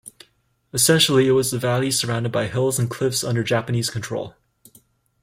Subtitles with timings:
[0.73, 4.33] Essentially, it was a valley surrounded by hills and cliffs under Japanese control.